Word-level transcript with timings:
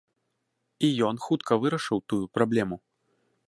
І 0.87 0.89
ён 1.11 1.21
хутка 1.27 1.59
вырашыў 1.67 2.03
тую 2.15 2.21
праблему. 2.39 2.77